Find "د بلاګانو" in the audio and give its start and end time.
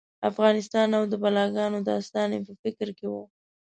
1.11-1.85